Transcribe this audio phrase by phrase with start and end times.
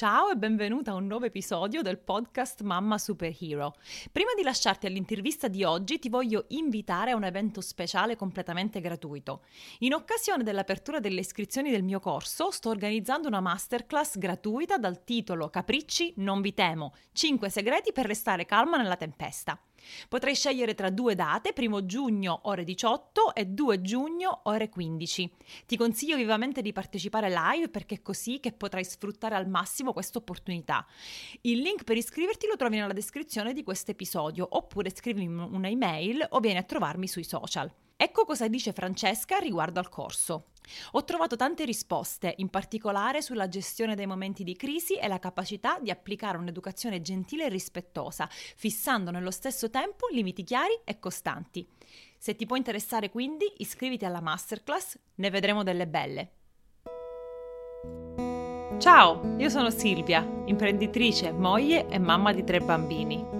[0.00, 3.74] Ciao e benvenuta a un nuovo episodio del podcast Mamma Superhero.
[4.10, 9.42] Prima di lasciarti all'intervista di oggi ti voglio invitare a un evento speciale completamente gratuito.
[9.80, 15.50] In occasione dell'apertura delle iscrizioni del mio corso sto organizzando una masterclass gratuita dal titolo
[15.50, 19.60] Capricci non vi temo, 5 segreti per restare calma nella tempesta.
[20.08, 25.32] Potrai scegliere tra due date, 1 giugno ore 18 e 2 giugno ore 15.
[25.66, 30.18] Ti consiglio vivamente di partecipare live perché è così che potrai sfruttare al massimo questa
[30.18, 30.86] opportunità.
[31.42, 36.40] Il link per iscriverti lo trovi nella descrizione di questo episodio oppure scrivimi un'email o
[36.40, 37.72] vieni a trovarmi sui social.
[37.96, 40.49] Ecco cosa dice Francesca riguardo al corso.
[40.92, 45.78] Ho trovato tante risposte, in particolare sulla gestione dei momenti di crisi e la capacità
[45.80, 51.66] di applicare un'educazione gentile e rispettosa, fissando nello stesso tempo limiti chiari e costanti.
[52.18, 56.30] Se ti può interessare quindi, iscriviti alla masterclass, ne vedremo delle belle.
[58.78, 63.39] Ciao, io sono Silvia, imprenditrice, moglie e mamma di tre bambini.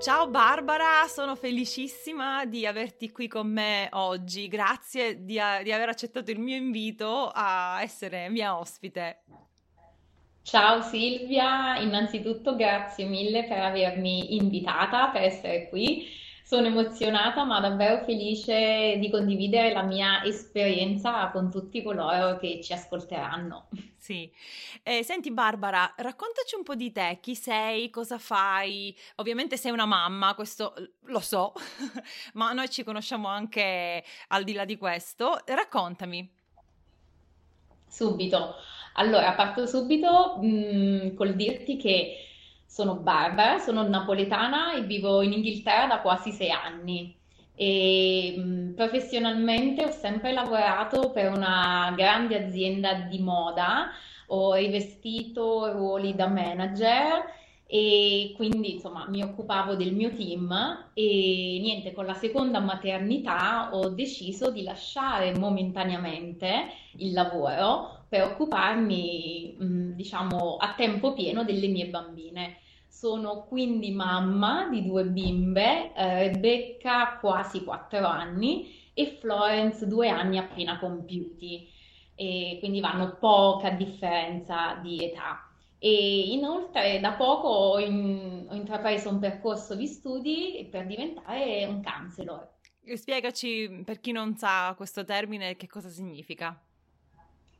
[0.00, 4.46] Ciao Barbara, sono felicissima di averti qui con me oggi.
[4.46, 9.24] Grazie di, di, aver accettato il mio invito a essere mia ospite.
[10.42, 16.06] Ciao Silvia, innanzitutto grazie mille per avermi invitata, per essere qui.
[16.48, 22.72] Sono emozionata ma davvero felice di condividere la mia esperienza con tutti coloro che ci
[22.72, 23.68] ascolteranno.
[23.98, 24.32] Sì.
[24.82, 28.96] Eh, senti Barbara, raccontaci un po' di te, chi sei, cosa fai.
[29.16, 31.52] Ovviamente sei una mamma, questo lo so,
[32.32, 35.42] ma noi ci conosciamo anche al di là di questo.
[35.44, 36.30] Raccontami.
[37.86, 38.54] Subito.
[38.94, 42.27] Allora, parto subito mh, mm, col dirti che
[42.68, 47.16] sono Barbara, sono napoletana e vivo in Inghilterra da quasi sei anni.
[47.56, 53.90] E, professionalmente ho sempre lavorato per una grande azienda di moda,
[54.28, 57.24] ho rivestito ruoli da manager
[57.70, 63.90] e quindi insomma mi occupavo del mio team e niente, con la seconda maternità ho
[63.90, 69.56] deciso di lasciare momentaneamente il lavoro per occuparmi
[69.94, 72.56] diciamo a tempo pieno delle mie bambine.
[72.86, 80.38] Sono quindi mamma di due bimbe, eh, Rebecca quasi 4 anni e Florence due anni
[80.38, 81.68] appena compiuti,
[82.14, 85.47] e quindi vanno poca differenza di età.
[85.78, 91.82] E inoltre da poco ho, in, ho intrapreso un percorso di studi per diventare un
[91.82, 92.56] counselor.
[92.94, 96.60] Spiegaci per chi non sa questo termine che cosa significa.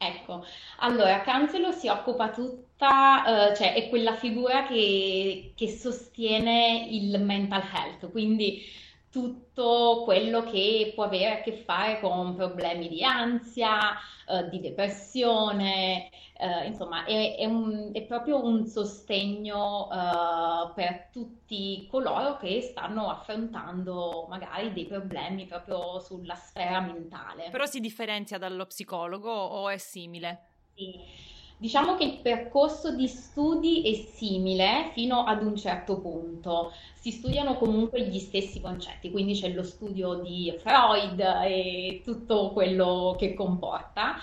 [0.01, 0.45] Ecco,
[0.79, 7.63] allora Cancelo si occupa tutta, eh, cioè è quella figura che, che sostiene il mental
[7.63, 8.63] health, quindi
[9.11, 13.93] tutto quello che può avere a che fare con problemi di ansia,
[14.29, 16.11] eh, di depressione,
[16.41, 23.09] eh, insomma è, è, un, è, proprio un sostegno eh, per tutti coloro che stanno
[23.11, 27.49] affrontando magari dei problemi proprio sulla sfera mentale.
[27.51, 30.47] Però si differenzia dallo psicologo o è simile?
[30.75, 31.28] Sì.
[31.61, 36.73] Diciamo che il percorso di studi è simile fino ad un certo punto.
[36.95, 43.17] Si studiano comunque gli stessi concetti, quindi c'è lo studio di Freud e tutto quello
[43.19, 44.19] che comporta,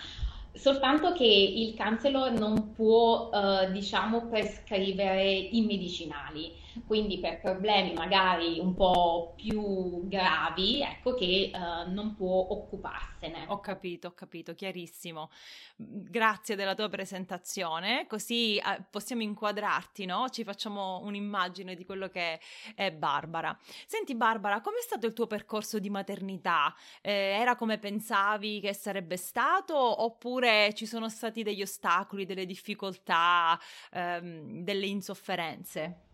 [0.53, 8.59] soltanto che il counselor non può, eh, diciamo, prescrivere i medicinali quindi per problemi magari
[8.59, 13.45] un po' più gravi, ecco che uh, non può occuparsene.
[13.47, 15.29] Ho capito, ho capito, chiarissimo.
[15.75, 20.29] Grazie della tua presentazione, così uh, possiamo inquadrarti, no?
[20.29, 22.39] Ci facciamo un'immagine di quello che
[22.75, 23.57] è Barbara.
[23.85, 26.73] Senti Barbara, com'è stato il tuo percorso di maternità?
[27.01, 33.59] Eh, era come pensavi che sarebbe stato oppure ci sono stati degli ostacoli, delle difficoltà,
[33.91, 36.04] ehm, delle insofferenze?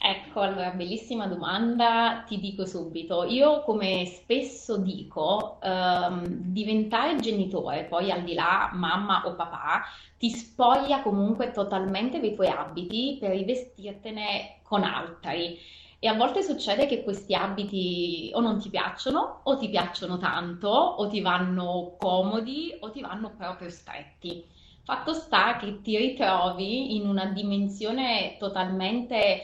[0.00, 3.24] Ecco, allora, bellissima domanda, ti dico subito.
[3.24, 9.82] Io, come spesso dico, ehm, diventare genitore, poi al di là mamma o papà,
[10.16, 15.58] ti spoglia comunque totalmente dei tuoi abiti per rivestirtene con altri.
[15.98, 20.68] E a volte succede che questi abiti o non ti piacciono, o ti piacciono tanto,
[20.68, 24.48] o ti vanno comodi, o ti vanno proprio stretti.
[24.88, 29.42] Fatto sta che ti ritrovi in una dimensione totalmente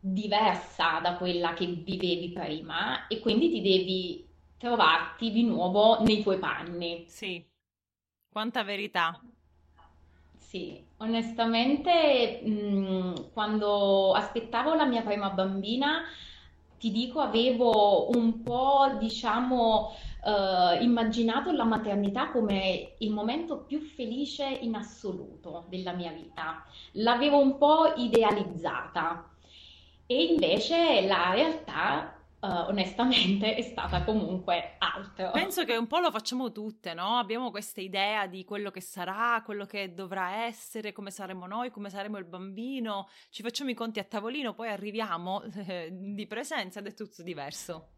[0.00, 4.28] diversa da quella che vivevi prima e quindi ti devi
[4.58, 7.04] trovarti di nuovo nei tuoi panni.
[7.06, 7.40] Sì,
[8.28, 9.16] quanta verità.
[10.38, 16.02] Sì, onestamente, mh, quando aspettavo la mia prima bambina,
[16.78, 19.92] ti dico, avevo un po', diciamo,
[20.24, 26.64] eh, immaginato la maternità come il momento più felice in assoluto della mia vita.
[26.92, 29.30] L'avevo un po' idealizzata
[30.06, 32.13] e invece la realtà
[32.44, 35.30] Uh, onestamente è stata comunque altro.
[35.30, 37.16] Penso che un po' lo facciamo tutte, no?
[37.16, 41.88] Abbiamo questa idea di quello che sarà, quello che dovrà essere, come saremo noi, come
[41.88, 46.88] saremo il bambino, ci facciamo i conti a tavolino, poi arriviamo eh, di presenza ed
[46.88, 47.93] è tutto diverso.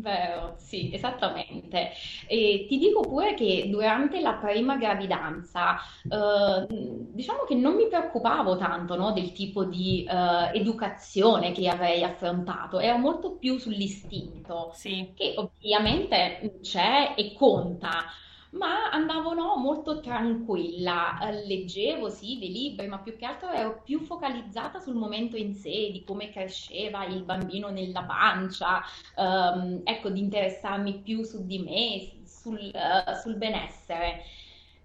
[0.00, 1.90] Vero, sì, esattamente.
[2.28, 8.56] E ti dico pure che durante la prima gravidanza, eh, diciamo che non mi preoccupavo
[8.56, 15.12] tanto, no, del tipo di eh, educazione che avrei affrontato, ero molto più sull'istinto, Sì.
[15.14, 18.04] che ovviamente c'è e conta
[18.50, 23.82] ma andavo no, molto tranquilla, eh, leggevo sì dei libri, ma più che altro ero
[23.82, 28.82] più focalizzata sul momento in sé, di come cresceva il bambino nella pancia,
[29.16, 34.22] ehm, ecco, di interessarmi più su di me, sul, eh, sul benessere.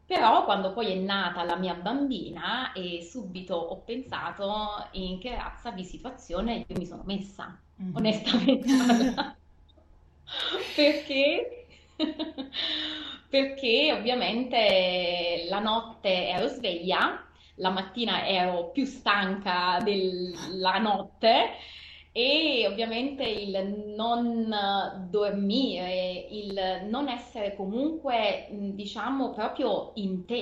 [0.06, 5.72] Però quando poi è nata la mia bambina e subito ho pensato in che razza
[5.72, 7.94] di situazione io mi sono messa, Mhm.
[7.94, 8.68] onestamente.
[10.76, 11.63] Perché?
[13.30, 17.26] Perché ovviamente la notte ero sveglia,
[17.56, 21.50] la mattina ero più stanca della notte
[22.12, 24.54] e ovviamente il non
[25.10, 30.36] dormire, il non essere comunque, diciamo, proprio in te,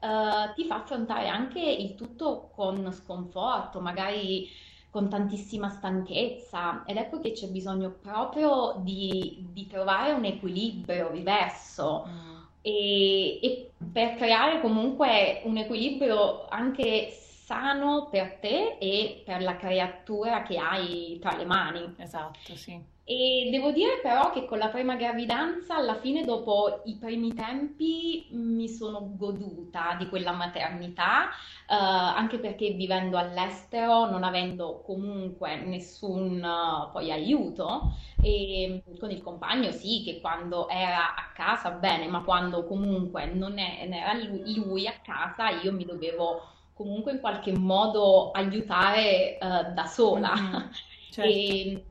[0.00, 4.48] eh, ti fa affrontare anche il tutto con sconforto, magari
[4.94, 12.06] con tantissima stanchezza ed ecco che c'è bisogno proprio di, di trovare un equilibrio diverso
[12.06, 12.42] Mm.
[12.60, 20.42] e, e per creare comunque un equilibrio anche sano per te e per la creatura
[20.44, 21.92] che hai tra le mani.
[21.96, 22.80] Esatto, sì.
[23.06, 28.28] E devo dire però che con la prima gravidanza, alla fine, dopo i primi tempi,
[28.30, 31.28] mi sono goduta di quella maternità,
[31.68, 37.92] eh, anche perché vivendo all'estero, non avendo comunque nessun eh, poi aiuto,
[38.22, 43.58] e con il compagno sì, che quando era a casa bene, ma quando comunque non
[43.58, 46.40] è- era lui, lui a casa, io mi dovevo
[46.72, 49.38] comunque in qualche modo aiutare, eh,
[49.74, 50.32] da sola.
[50.34, 50.70] Mhm.
[51.14, 51.30] Certo.
[51.30, 51.84] E,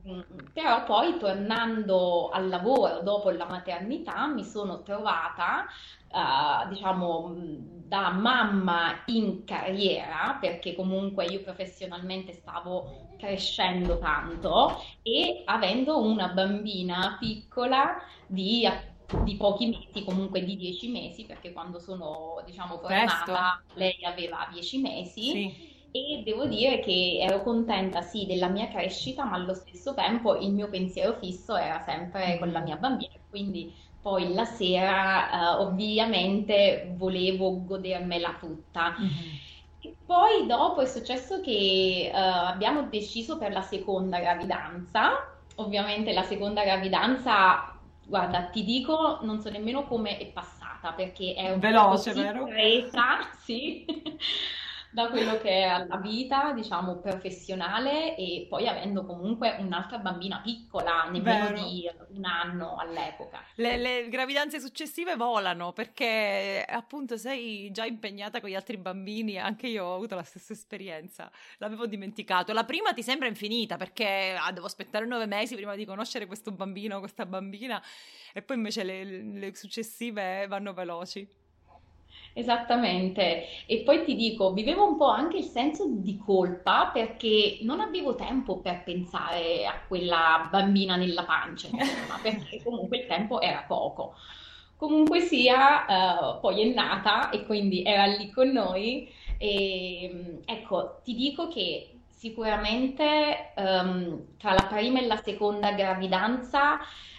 [0.52, 9.02] però poi tornando al lavoro dopo la maternità mi sono trovata, eh, diciamo, da mamma
[9.06, 18.68] in carriera, perché comunque io professionalmente stavo crescendo tanto e avendo una bambina piccola di,
[19.22, 23.24] di pochi mesi, comunque di dieci mesi, perché quando sono, diciamo, Presto?
[23.24, 25.30] tornata lei aveva dieci mesi.
[25.30, 25.73] Sì.
[25.96, 30.50] E devo dire che ero contenta, sì, della mia crescita, ma allo stesso tempo il
[30.52, 33.12] mio pensiero fisso era sempre con la mia bambina.
[33.28, 38.96] Quindi poi la sera, eh, ovviamente, volevo godermela tutta.
[38.98, 39.40] Mhm.
[39.78, 45.10] E poi dopo è successo che eh, abbiamo deciso per la seconda gravidanza.
[45.56, 51.50] Ovviamente la seconda gravidanza, guarda, ti dico, non so nemmeno come è passata perché è
[51.52, 52.44] un po' Veloce, così vero?
[52.44, 53.84] presa, sì,
[54.94, 61.08] da quello che è la vita, diciamo, professionale e poi avendo comunque un'altra bambina piccola,
[61.10, 61.64] nemmeno Vero.
[61.64, 63.42] di un anno all'epoca.
[63.56, 69.66] Le, le gravidanze successive volano perché appunto sei già impegnata con gli altri bambini, anche
[69.66, 72.52] io ho avuto la stessa esperienza, l'avevo dimenticato.
[72.52, 76.52] La prima ti sembra infinita perché ah, devo aspettare nove mesi prima di conoscere questo
[76.52, 77.82] bambino o questa bambina
[78.32, 81.42] e poi invece le, le successive vanno veloci.
[82.36, 87.78] Esattamente, e poi ti dico, vivevo un po' anche il senso di colpa perché non
[87.78, 93.62] avevo tempo per pensare a quella bambina nella pancia, insomma, perché comunque il tempo era
[93.68, 94.16] poco.
[94.76, 95.86] Comunque sia,
[96.36, 101.46] eh, poi è nata e quindi era lì con noi e mh, ecco, ti dico
[101.46, 101.93] che
[102.24, 106.78] sicuramente ehm, tra la prima e la seconda gravidanza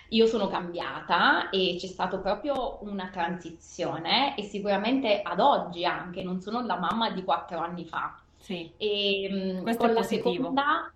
[0.10, 6.42] io sono cambiata e c'è stata proprio una transizione e sicuramente ad oggi anche non
[6.42, 8.20] sono la mamma di quattro anni fa.
[8.40, 10.04] Sì, E mh, questo è con la positivo.
[10.04, 10.92] seconda,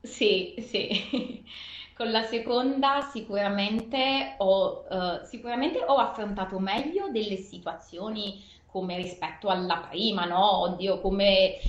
[0.00, 1.44] sì, sì,
[1.96, 9.86] con la seconda sicuramente ho, eh, sicuramente ho affrontato meglio delle situazioni come rispetto alla
[9.88, 10.60] prima, no?
[10.60, 11.60] Oddio, come eh,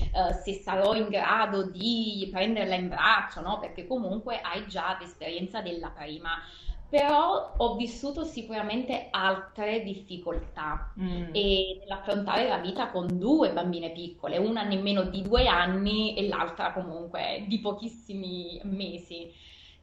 [0.43, 3.59] se sarò in grado di prenderla in braccio, no?
[3.59, 6.31] Perché comunque hai già l'esperienza della prima
[6.89, 11.29] però ho vissuto sicuramente altre difficoltà mm.
[11.33, 16.73] e nell'affrontare la vita con due bambine piccole, una nemmeno di due anni e l'altra
[16.73, 19.31] comunque di pochissimi mesi.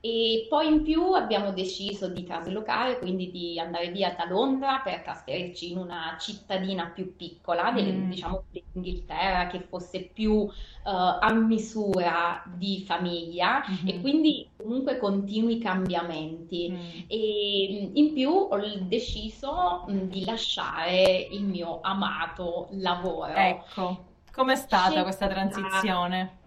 [0.00, 5.00] E poi in più abbiamo deciso di traslocare, quindi di andare via da Londra per
[5.00, 8.10] trasferirci in una cittadina più piccola, mm.
[8.10, 10.50] diciamo dell'Inghilterra, che fosse più uh,
[10.84, 13.88] a misura di famiglia mm-hmm.
[13.88, 16.70] e quindi comunque continui cambiamenti.
[16.70, 17.00] Mm.
[17.08, 23.32] E in più ho deciso mm, di lasciare il mio amato lavoro.
[23.32, 25.02] Ecco, com'è stata Scelta...
[25.02, 26.44] questa transizione?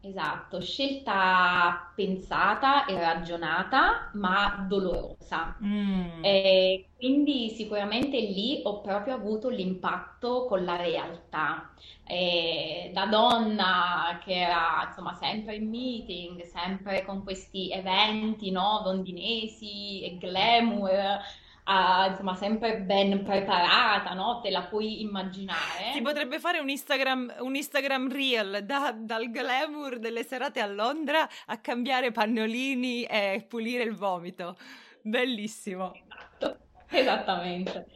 [0.00, 5.56] Esatto, scelta pensata e ragionata, ma dolorosa.
[5.64, 6.22] Mm.
[6.24, 11.74] E quindi sicuramente lì ho proprio avuto l'impatto con la realtà.
[12.04, 20.02] E da donna che era insomma sempre in meeting, sempre con questi eventi no, londinesi
[20.02, 21.18] e glamour
[21.66, 24.40] uh, insomma, sempre ben preparata, no?
[24.40, 25.92] Te la puoi immaginare.
[25.92, 31.28] Si potrebbe fare un Instagram, un Instagram reel da, dal glamour delle serate a Londra
[31.46, 34.56] a cambiare pannolini e pulire il vomito.
[35.02, 35.92] Bellissimo.
[35.94, 36.56] Esatto,
[36.88, 37.86] esattamente.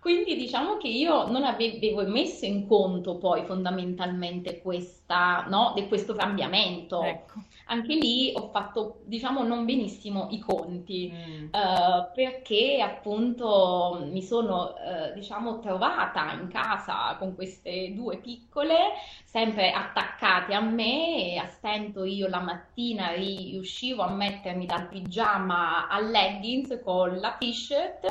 [0.00, 6.14] Quindi diciamo che io non avevo messo in conto poi fondamentalmente questa, no, di questo
[6.14, 7.02] cambiamento.
[7.02, 11.44] Ecco anche lì ho fatto, diciamo, non benissimo i conti, mm.
[11.46, 18.76] uh, perché appunto mi sono, uh, diciamo, trovata in casa con queste due piccole,
[19.24, 25.88] sempre attaccate a me, e a stento io la mattina riuscivo a mettermi dal pigiama
[25.88, 28.06] al leggings con la t-shirt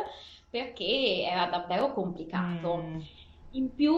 [0.64, 2.78] perché era davvero complicato.
[2.78, 3.00] Mm.
[3.52, 3.96] In più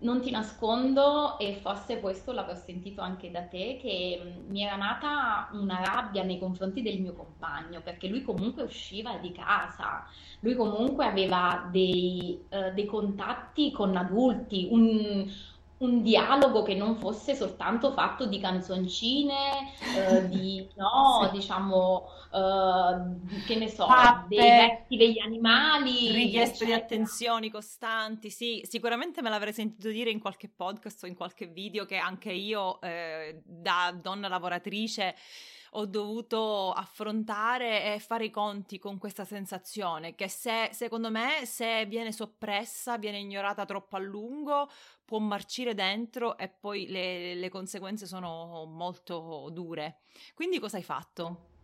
[0.00, 4.76] non ti nascondo, e forse questo l'avrò sentito anche da te, che mm, mi era
[4.76, 10.06] nata una rabbia nei confronti del mio compagno, perché lui comunque usciva di casa,
[10.40, 15.26] lui comunque aveva dei, uh, dei contatti con adulti, un,
[15.78, 21.38] un dialogo che non fosse soltanto fatto di canzoncine, eh, di, no, sì.
[21.38, 26.10] diciamo, eh, che ne so, Pappe, dei vecchi degli animali.
[26.10, 31.14] Richieste di attenzioni costanti, sì, sicuramente me l'avrei sentito dire in qualche podcast o in
[31.14, 35.14] qualche video che anche io, eh, da donna lavoratrice,
[35.72, 41.84] ho dovuto affrontare e fare i conti con questa sensazione che se, secondo me, se
[41.86, 44.68] viene soppressa, viene ignorata troppo a lungo,
[45.08, 50.00] può marcire dentro e poi le, le conseguenze sono molto dure.
[50.34, 51.57] Quindi cosa hai fatto?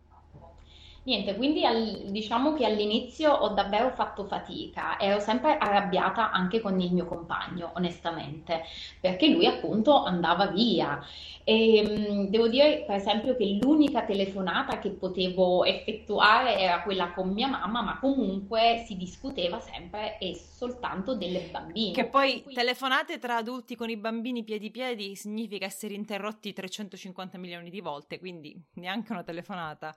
[1.05, 6.79] Niente, quindi al- diciamo che all'inizio ho davvero fatto fatica, ero sempre arrabbiata anche con
[6.79, 8.63] il mio compagno, onestamente,
[8.99, 10.99] perché lui appunto andava via.
[11.43, 17.29] E mh, devo dire, per esempio, che l'unica telefonata che potevo effettuare era quella con
[17.29, 21.91] mia mamma, ma comunque si discuteva sempre e soltanto delle bambine.
[21.91, 22.53] Che poi Quindi...
[22.53, 28.17] telefonate tra adulti con i bambini piedi piedi significa essere interrotti 350 milioni di volte,
[28.17, 29.95] quindi neanche una telefonata.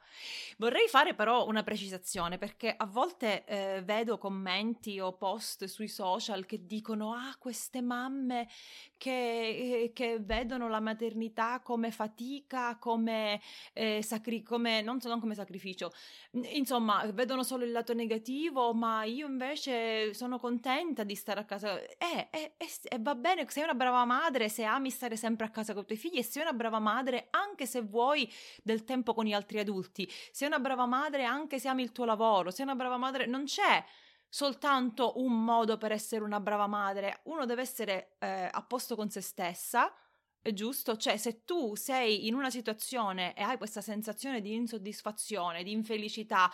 [0.59, 5.87] Vorrei fare fare però una precisazione perché a volte eh, vedo commenti o post sui
[5.87, 8.49] social che dicono ah queste mamme
[8.97, 13.41] che, eh, che vedono la maternità come fatica, come,
[13.75, 15.93] eh, sacri- come non, non come sacrificio,
[16.33, 21.81] insomma vedono solo il lato negativo ma io invece sono contenta di stare a casa
[21.81, 25.75] eh, eh, eh, va bene sei una brava madre se ami stare sempre a casa
[25.75, 28.29] con i tuoi figli e sei una brava madre anche se vuoi
[28.65, 30.11] del tempo con gli altri adulti.
[30.33, 33.45] Sei una brava madre anche se ami il tuo lavoro, sei una brava madre, non
[33.45, 33.85] c'è
[34.29, 39.09] soltanto un modo per essere una brava madre, uno deve essere eh, a posto con
[39.09, 39.95] se stessa,
[40.41, 40.97] è giusto?
[40.97, 46.51] Cioè, se tu sei in una situazione e hai questa sensazione di insoddisfazione, di infelicità,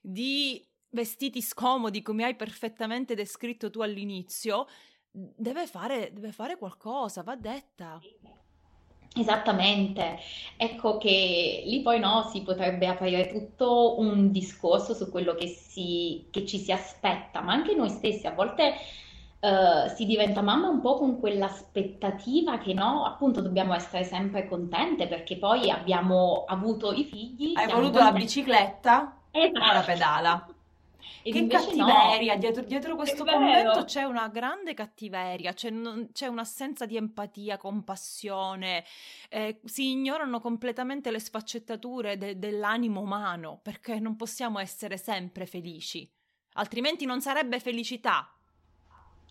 [0.00, 4.66] di vestiti scomodi come hai perfettamente descritto tu all'inizio,
[5.10, 8.00] deve fare, deve fare qualcosa, va detta.
[9.16, 10.18] Esattamente,
[10.56, 16.26] ecco che lì poi no, si potrebbe aprire tutto un discorso su quello che, si,
[16.32, 18.74] che ci si aspetta, ma anche noi stessi a volte
[19.38, 25.06] uh, si diventa mamma un po' con quell'aspettativa che no, appunto dobbiamo essere sempre contente
[25.06, 27.52] perché poi abbiamo avuto i figli.
[27.54, 28.12] Hai voluto contenti.
[28.12, 29.16] la bicicletta?
[29.30, 29.70] Esatto.
[29.70, 30.53] Ora pedala.
[31.22, 32.38] E che cattiveria, no.
[32.38, 38.84] dietro, dietro, questo commento c'è una grande cattiveria, c'è, non, c'è un'assenza di empatia, compassione,
[39.30, 46.10] eh, si ignorano completamente le sfaccettature de, dell'animo umano, perché non possiamo essere sempre felici,
[46.54, 48.28] altrimenti non sarebbe felicità.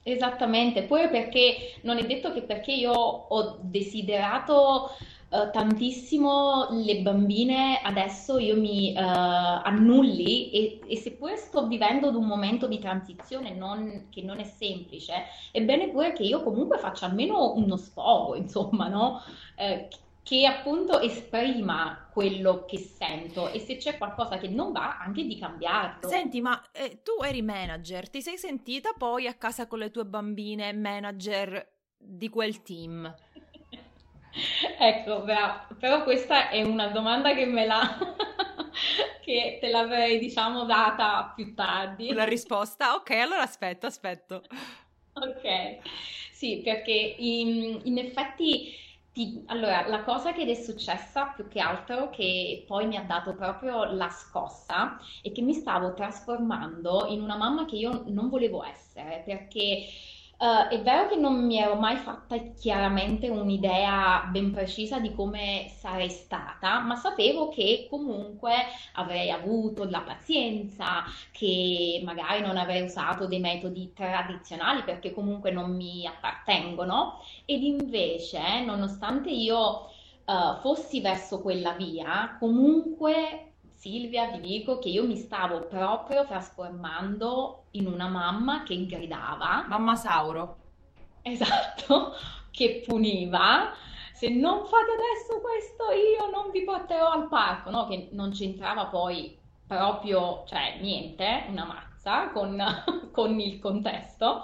[0.06, 4.90] Esattamente, poi perché non è detto che perché io ho desiderato
[5.34, 12.16] eh, tantissimo le bambine, adesso io mi eh, annulli e, e seppure sto vivendo ad
[12.16, 15.14] un momento di transizione non- che non è semplice,
[15.52, 19.24] è bene pure che io comunque faccia almeno uno sfogo, insomma, no?
[19.56, 19.88] Eh,
[20.22, 25.38] che appunto esprima quello che sento e se c'è qualcosa che non va, anche di
[25.40, 26.08] cambiarlo.
[26.08, 30.06] Senti, ma eh, tu eri manager, ti sei sentita poi a casa con le tue
[30.06, 33.14] bambine manager di quel team?
[34.80, 35.24] Ecco.
[35.80, 37.98] Però questa è una domanda che me la...
[39.24, 42.12] che te l'avrei, diciamo, data più tardi.
[42.14, 42.96] La risposta?
[42.96, 44.44] Ok, allora aspetto, aspetto.
[45.14, 45.78] Ok,
[46.32, 48.74] sì, perché in, in effetti,
[49.12, 53.36] ti- allora, la cosa che è successa più che altro che poi mi ha dato
[53.36, 58.64] proprio la scossa è che mi stavo trasformando in una mamma che io non volevo
[58.64, 59.86] essere, perché
[60.38, 65.68] eh, è vero che non mi ero mai fatta chiaramente un'idea ben precisa di come
[65.70, 68.52] sarei stata, ma sapevo che comunque
[68.94, 75.76] avrei avuto la pazienza, che magari non avrei usato dei metodi tradizionali perché comunque non
[75.76, 77.20] mi appartengono.
[77.46, 79.88] Ed invece, nonostante io
[80.26, 83.53] eh, fossi verso quella via, comunque
[83.84, 89.98] Silvia, vi dico che io mi stavo proprio trasformando in una mamma che gridava, Mamma
[89.98, 90.56] Sauro.
[91.22, 92.14] esatto,
[92.50, 93.74] che puniva.
[94.14, 97.86] Se non fate adesso questo, io non vi porterò al parco, no?
[97.88, 99.38] Che non c'entrava poi
[99.68, 102.64] proprio, cioè niente, una mazza con,
[103.12, 104.44] con il contesto.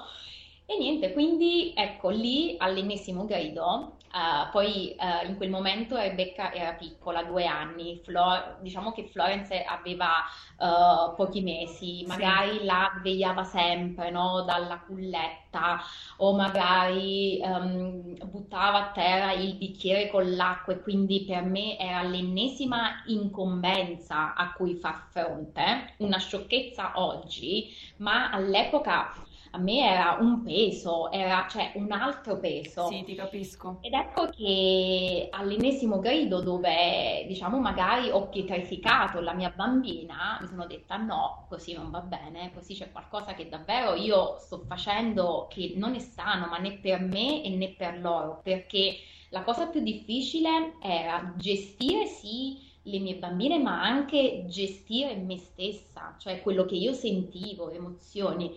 [0.65, 6.73] E niente, quindi ecco lì all'ennesimo grido, eh, poi eh, in quel momento Rebecca era
[6.73, 10.23] piccola, due anni, Flo- diciamo che Florence aveva
[10.57, 12.07] eh, pochi mesi, Sì.
[12.07, 15.79] magari la svegliava sempre, no, dalla culletta.
[16.17, 20.73] O magari ehm, buttava a terra il bicchiere con l'acqua.
[20.73, 28.29] E quindi per me era l'ennesima incombenza a cui far fronte, una sciocchezza oggi, ma
[28.31, 29.13] all'epoca
[29.51, 33.03] a me era un peso, era cioè un altro Sì, peso.
[33.03, 33.77] ti capisco.
[33.81, 40.65] Ed ecco che all'ennesimo grido dove, diciamo, magari ho pietrificato la mia bambina, mi sono
[40.67, 45.73] detta no, così non va bene, così c'è qualcosa che davvero io sto facendo che
[45.77, 48.97] non è sano, ma né per me e né per loro, perché
[49.29, 56.15] la cosa più difficile era gestire sì le mie bambine, ma anche gestire me stessa,
[56.19, 58.51] cioè quello che io sentivo, emozioni.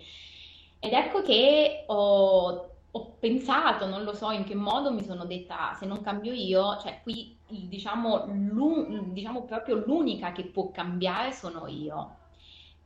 [0.85, 5.77] Ed ecco che ho, ho pensato, non lo so in che modo, mi sono detta,
[5.79, 8.27] se non cambio io, cioè qui diciamo,
[9.07, 12.17] diciamo proprio l'unica che può cambiare sono io.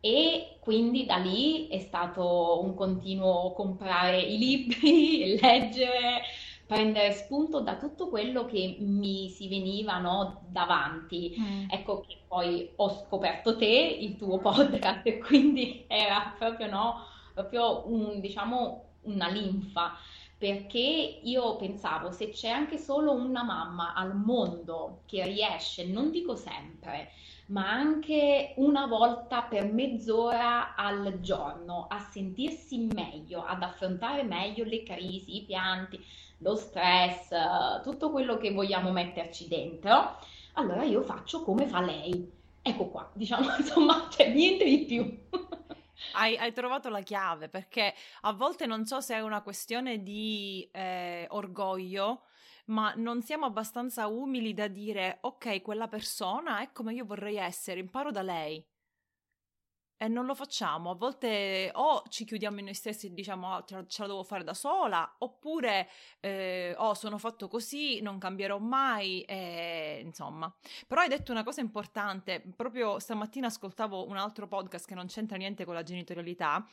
[0.01, 6.21] E quindi da lì è stato un continuo comprare i libri, leggere,
[6.67, 11.35] prendere spunto da tutto quello che mi si veniva, no, davanti.
[11.41, 11.71] Mm.
[11.71, 17.87] Ecco che poi ho scoperto te, il tuo podcast, e quindi era proprio, no, proprio
[17.93, 19.93] un, diciamo, una linfa,
[20.39, 26.35] perché io pensavo, se c'è anche solo una mamma al mondo che riesce, non dico
[26.35, 27.11] sempre,
[27.49, 34.83] ma anche una volta per mezz'ora al giorno a sentirsi meglio, ad affrontare meglio le
[34.83, 36.03] crisi, i pianti,
[36.39, 37.29] lo stress,
[37.83, 40.17] tutto quello che vogliamo metterci dentro,
[40.55, 42.33] allora io faccio come fa lei.
[42.63, 45.19] Ecco qua, diciamo, insomma, c'è niente di più.
[46.13, 50.69] Hai, hai trovato la chiave perché a volte non so se è una questione di
[50.73, 52.25] eh, orgoglio,
[52.67, 57.81] ma non siamo abbastanza umili da dire ok, quella persona è come io vorrei essere,
[57.81, 58.65] imparo da lei.
[59.99, 63.65] E non lo facciamo, a volte o ci chiudiamo in noi stessi e diciamo "Ah,
[63.67, 65.89] ce la, ce la devo fare da sola, oppure
[66.21, 70.55] eh, oh sono fatto così, non cambierò mai, e, insomma.
[70.87, 75.39] Però hai detto una cosa importante, proprio stamattina ascoltavo un altro podcast che non c'entra
[75.39, 76.67] niente con la genitorialità,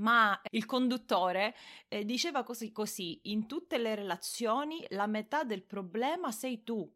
[0.00, 1.54] ma il conduttore
[1.88, 6.90] eh, diceva così, così, in tutte le relazioni la metà del problema sei tu.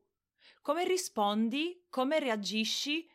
[0.63, 3.09] Come rispondi, come reagisci,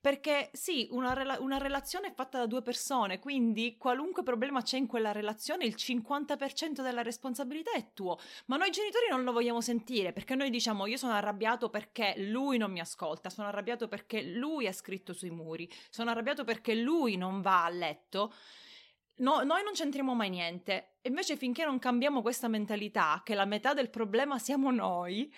[0.00, 4.78] perché sì, una, rela- una relazione è fatta da due persone, quindi qualunque problema c'è
[4.78, 8.18] in quella relazione, il 50% della responsabilità è tuo.
[8.46, 12.56] Ma noi genitori non lo vogliamo sentire perché noi diciamo io sono arrabbiato perché lui
[12.56, 17.16] non mi ascolta, sono arrabbiato perché lui ha scritto sui muri, sono arrabbiato perché lui
[17.16, 18.32] non va a letto.
[19.16, 20.96] No- noi non c'entriamo mai niente.
[21.02, 25.30] Invece finché non cambiamo questa mentalità, che la metà del problema siamo noi,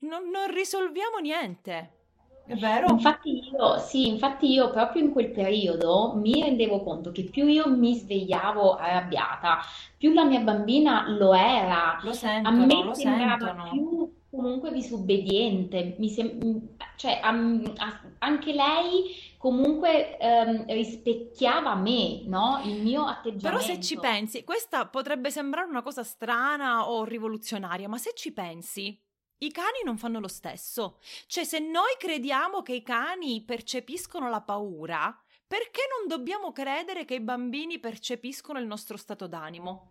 [0.00, 2.05] non non risolviamo niente.
[2.46, 2.88] È vero?
[2.88, 7.68] Infatti io, sì, infatti io proprio in quel periodo mi rendevo conto che più io
[7.68, 9.58] mi svegliavo arrabbiata,
[9.96, 11.98] più la mia bambina lo era.
[12.00, 13.68] Lo A sentono, me lo sembrava sentono.
[13.68, 22.60] più comunque disobbediente, mi sem- cioè am- a- anche lei comunque ehm, rispecchiava me, no?
[22.64, 23.04] Il mio
[23.40, 24.00] Però se ci atteggiamento.
[24.00, 29.00] pensi, questa potrebbe sembrare una cosa strana o rivoluzionaria, ma se ci pensi,
[29.38, 30.98] i cani non fanno lo stesso.
[31.26, 37.14] Cioè, se noi crediamo che i cani percepiscono la paura, perché non dobbiamo credere che
[37.14, 39.90] i bambini percepiscono il nostro stato d'animo?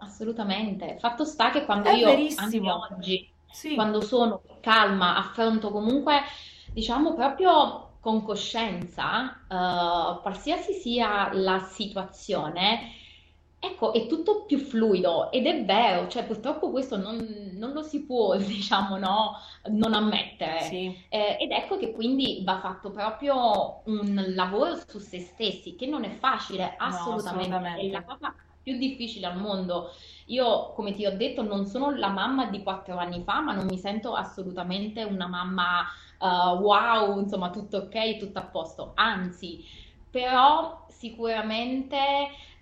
[0.00, 0.96] Assolutamente.
[0.98, 2.72] Fatto sta che quando È io, anche verissimo.
[2.72, 3.74] oggi, Sì.
[3.74, 6.22] quando sono calma, affronto comunque,
[6.72, 12.92] diciamo proprio con coscienza, eh, qualsiasi sia la situazione,
[13.60, 17.16] ecco, è tutto più fluido ed è vero, cioè purtroppo questo non,
[17.54, 19.32] non lo si può, diciamo, no,
[19.70, 20.66] non ammettere.
[20.68, 25.86] Sì, Eh, ed ecco che quindi va fatto proprio un lavoro su se stessi, che
[25.86, 28.04] non è facile, no, assolutamente, è la assolutamente.
[28.04, 29.90] cosa più difficile al mondo.
[30.26, 33.66] Io, come ti ho detto, non sono la mamma di quattro anni fa, ma non
[33.66, 35.84] mi sento assolutamente una mamma
[36.20, 38.92] eh, wow, insomma, tutto ok, tutto a posto.
[38.94, 39.64] Anzi,
[40.20, 41.96] però sicuramente,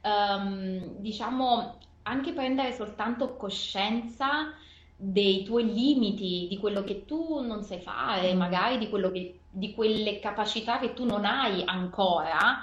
[0.03, 4.53] ehm, diciamo, anche prendere soltanto coscienza
[4.95, 8.39] dei tuoi limiti, di quello che tu non sai fare, Mm.
[8.39, 12.63] magari di quello che, di quelle capacità che tu non hai ancora.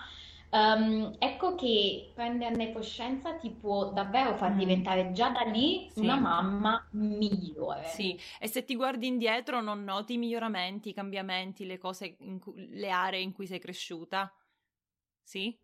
[0.50, 4.58] Ehm, ecco che prenderne coscienza ti può davvero far Mm.
[4.58, 6.20] diventare già da lì una Sì.
[6.20, 7.82] mamma migliore.
[7.82, 12.40] Sì, e se ti guardi indietro non noti i miglioramenti, i cambiamenti, le cose in
[12.40, 14.34] cui- le aree in cui sei cresciuta?
[15.24, 15.58] Sì?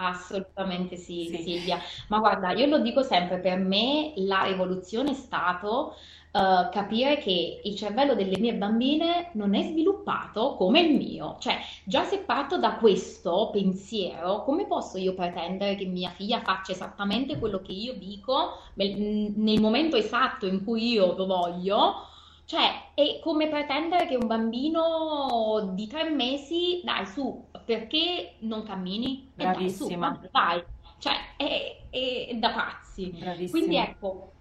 [0.00, 1.42] Assolutamente sì, Sì.
[1.42, 1.80] Silvia.
[2.08, 5.94] Ma guarda, io lo dico sempre, per me la rivoluzione è stato
[6.30, 11.36] eh, capire che il cervello delle mie bambine non è sviluppato come il mio.
[11.40, 16.70] Cioè, già se parto da questo pensiero, come posso io pretendere che mia figlia faccia
[16.70, 22.06] esattamente quello che io dico nel nel momento esatto in cui io lo voglio?
[22.44, 29.30] Cioè, è come pretendere che un bambino di tre mesi, dai, su, perché non cammini?
[29.36, 30.64] E dai, su, Bravissima, vai.
[30.96, 33.10] Cioè, è, è- da pazzi.
[33.10, 33.82] Quindi bravissima.
[33.82, 34.32] ecco,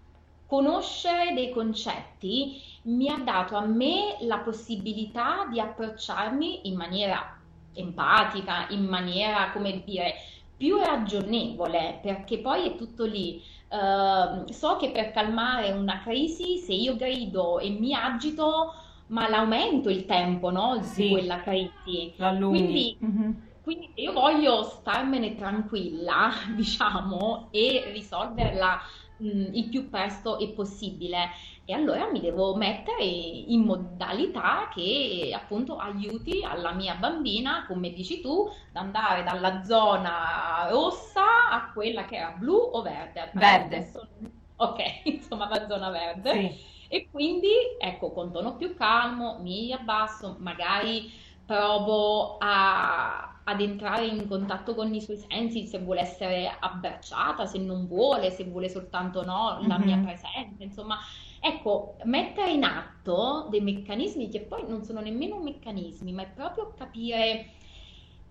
[0.46, 7.38] conoscere dei concetti mi ha dato a me la possibilità di approcciarmi in maniera
[7.74, 10.14] empatica, in maniera, come dire,
[10.56, 13.44] più ragionevole, perché poi è tutto lì.
[13.68, 18.74] Ehm, so che per calmare una crisi, se io grido e mi agito,
[19.08, 22.14] ma l'aumento il tempo, no, di Sì, quella crisi.
[22.46, 23.50] Quindi, Mhm.
[23.62, 28.80] quindi io voglio starmene tranquilla, diciamo, e risolverla,
[29.18, 31.30] mh, il più presto è possibile.
[31.66, 38.22] E allora mi devo mettere in modalità che appunto aiuti alla mia bambina, come dici
[38.22, 43.32] tu, ad andare dalla zona rossa a quella che era blu o verde.
[43.34, 43.78] Verde.
[43.78, 44.08] adesso,
[44.56, 46.40] ok, insomma, la zona verde.
[46.40, 47.48] Sì, E quindi,
[47.80, 51.12] ecco, con tono più calmo, mi abbasso, magari
[51.46, 57.58] provo a- ad entrare in contatto con i suoi sensi, se vuole essere abbracciata, se
[57.60, 60.00] non vuole, se vuole soltanto no, la mia Mhm.
[60.00, 60.98] presenza, insomma,
[61.40, 66.74] ecco, mettere in atto dei meccanismi che poi non sono nemmeno meccanismi, ma è proprio
[66.74, 67.52] capire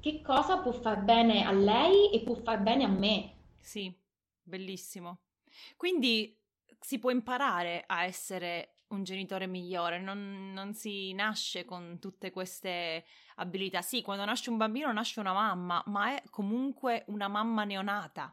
[0.01, 3.33] che cosa può far bene a lei e può far bene a me.
[3.61, 3.93] Sì,
[4.43, 5.21] bellissimo.
[5.77, 6.39] Quindi
[6.81, 13.05] si può imparare a essere un genitore migliore, non, non si nasce con tutte queste
[13.37, 13.83] abilità.
[13.83, 18.33] Sì, quando nasce un bambino nasce una mamma, ma è comunque una mamma neonata.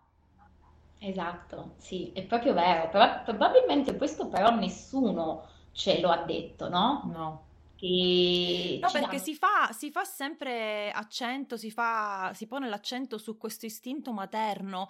[0.99, 2.89] Esatto, sì, è proprio vero.
[2.89, 7.11] Però- probabilmente questo però nessuno ce lo ha detto, no?
[7.13, 7.45] No.
[7.83, 13.37] Che No, perché si fa, si fa sempre accento, si fa, si pone l'accento su
[13.37, 14.89] questo istinto materno,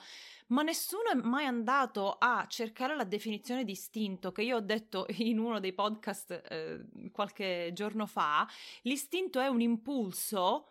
[0.50, 5.08] ma nessuno è mai andato a cercare la definizione di istinto, che io ho detto
[5.18, 8.48] in uno dei podcast eh, qualche giorno fa.
[8.84, 10.68] L'istinto è un impulso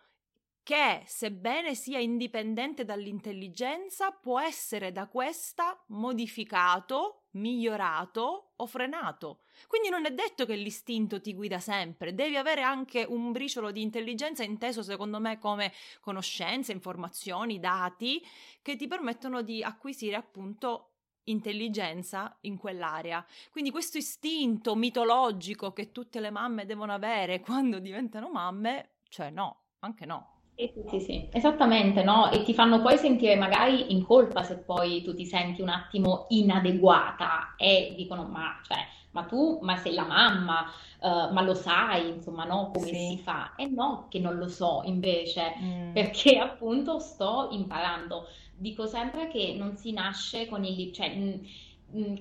[0.63, 9.41] che, sebbene sia indipendente dall'intelligenza, può essere da questa modificato, migliorato o frenato.
[9.67, 13.81] Quindi non è detto che l'istinto ti guida sempre, devi avere anche un briciolo di
[13.81, 18.25] intelligenza, inteso secondo me come conoscenze, informazioni, dati,
[18.61, 20.89] che ti permettono di acquisire appunto
[21.25, 23.25] intelligenza in quell'area.
[23.51, 29.63] Quindi questo istinto mitologico che tutte le mamme devono avere quando diventano mamme, cioè no,
[29.79, 30.32] anche no.
[30.55, 32.29] Sì, sì, sì, sì, esattamente, no?
[32.29, 36.27] E ti fanno poi sentire magari in colpa se poi tu ti senti un attimo
[36.29, 38.77] inadeguata e dicono, ma, cioè,
[39.11, 40.65] ma tu, ma sei la mamma,
[41.01, 42.69] eh, ma lo sai, insomma, no?
[42.71, 42.95] Come Sì.
[42.95, 43.55] si fa?
[43.55, 48.27] E no, che non lo so invece, Mm, perché appunto sto imparando.
[48.55, 51.39] Dico sempre che non si nasce con il, cioè,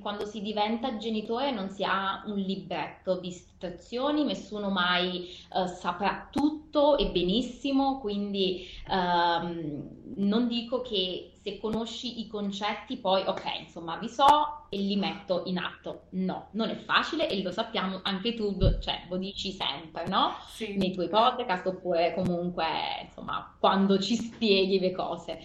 [0.01, 6.29] quando si diventa genitore non si ha un libretto di istruzioni, nessuno mai eh, saprà
[6.31, 13.97] tutto e benissimo, quindi ehm, non dico che se conosci i concetti poi, ok, insomma,
[13.97, 16.03] vi so e li metto in atto.
[16.11, 20.35] No, non è facile e lo sappiamo anche tu, cioè, lo dici sempre, no?
[20.49, 20.77] Sì.
[20.77, 22.65] Nei tuoi podcast oppure comunque,
[23.03, 25.41] insomma, quando ci spieghi le cose.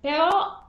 [0.00, 0.65] Però,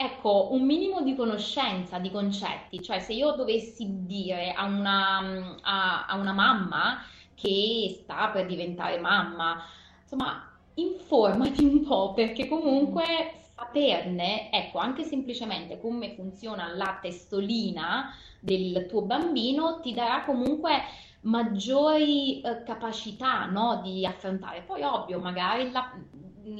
[0.00, 6.06] ecco, un minimo di conoscenza di concetti, cioè se io dovessi dire a una, a,
[6.06, 7.02] a una mamma
[7.34, 9.60] che sta per diventare mamma,
[10.02, 18.86] insomma, informati un po', perché comunque saperne, ecco, anche semplicemente come funziona la testolina del
[18.88, 20.80] tuo bambino ti darà comunque
[21.22, 24.62] maggiori eh, capacità, no, di affrontare.
[24.62, 25.92] Poi, ovvio, magari la,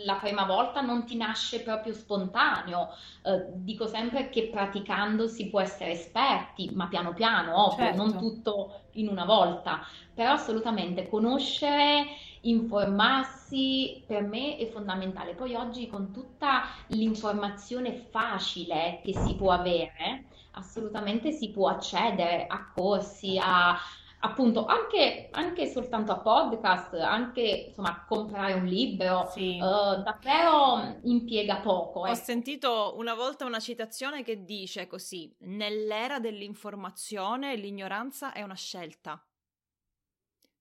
[0.04, 2.90] la prima volta non ti nasce proprio spontaneo.
[3.22, 8.18] Eh, dico sempre che praticando si può essere esperti, ma piano piano, ovvio, non Certo.
[8.18, 9.80] tutto in una volta.
[10.14, 12.06] Però assolutamente conoscere,
[12.42, 15.34] informarsi per me è fondamentale.
[15.34, 22.70] Poi oggi con tutta l'informazione facile che si può avere, assolutamente si può accedere a
[22.74, 23.76] corsi, a
[24.20, 29.56] appunto anche, anche soltanto a podcast, anche insomma comprare un libro, Sì.
[29.56, 32.16] eh, davvero impiega poco, Ho ecco.
[32.16, 39.22] sentito una volta una citazione che dice così: Nell'era dell'informazione l'ignoranza è una scelta.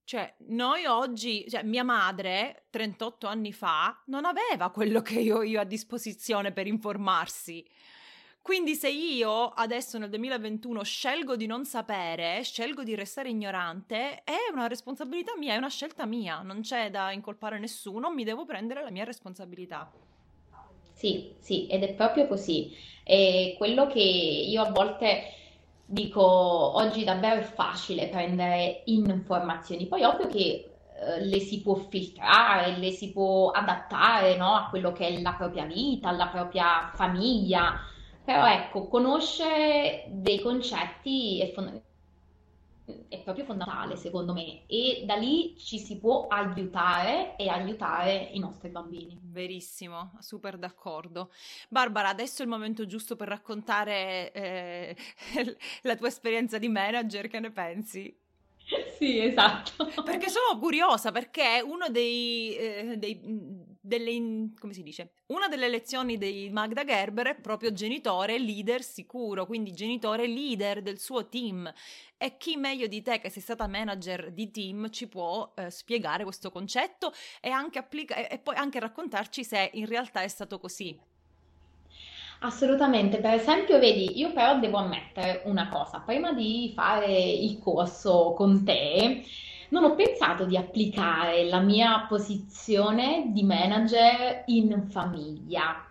[0.03, 5.43] Cioè, noi oggi, cioè mia madre 38 anni fa non aveva quello che io ho
[5.43, 7.67] io a disposizione per informarsi.
[8.47, 14.37] Quindi se io adesso nel 2021 scelgo di non sapere, scelgo di restare ignorante, è
[14.53, 18.83] una responsabilità mia, è una scelta mia, non c'è da incolpare nessuno, mi devo prendere
[18.83, 19.91] la mia responsabilità.
[20.93, 22.73] Sì, sì, ed è proprio così.
[23.03, 25.23] E quello che io a volte
[25.85, 32.77] dico, oggi davvero è facile prendere informazioni, poi ovvio che eh, le si può filtrare,
[32.77, 37.77] le si può adattare, no, a quello che è la propria vita, alla propria famiglia,
[38.27, 41.81] però ecco, conoscere dei concetti è, fon-
[43.07, 48.39] è proprio fondamentale secondo me e da lì ci si può aiutare e aiutare i
[48.39, 49.17] nostri bambini.
[49.23, 51.31] Verissimo, super d'accordo.
[51.69, 54.97] Barbara, adesso è il momento giusto per raccontare eh,
[55.83, 58.13] la tua esperienza di manager, che ne pensi?
[58.97, 59.85] Sì, esatto.
[60.03, 63.21] Perché sono curiosa, perché uno dei, eh, dei-
[63.87, 65.13] delle, come si dice?
[65.27, 70.99] Una delle lezioni di Magda Gerber è proprio genitore leader sicuro, quindi genitore leader del
[70.99, 71.71] suo team.
[72.17, 76.23] E chi meglio di te, che sei stata manager di team, ci può eh, spiegare
[76.23, 80.99] questo concetto e anche applica- e poi anche raccontarci se in realtà è stato così.
[82.39, 88.33] Assolutamente, per esempio, vedi, io però devo ammettere una cosa, prima di fare il corso
[88.35, 89.23] con te,
[89.69, 95.85] non ho pensato di applicare la mia posizione di manager in famiglia.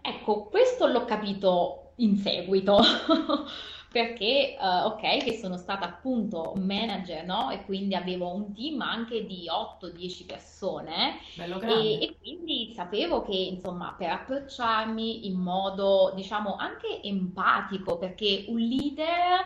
[0.00, 2.80] Ecco, questo l'ho capito in seguito,
[3.92, 7.50] perché, eh, ok, che sono stata appunto manager, no?
[7.50, 11.18] E quindi avevo un team anche di 8-10 persone
[11.68, 18.58] e, e quindi sapevo che, insomma, per approcciarmi in modo, diciamo, anche empatico, perché un
[18.58, 19.44] leader